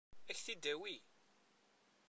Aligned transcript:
Ad 0.29 0.35
k-t-id-tawi? 0.37 0.95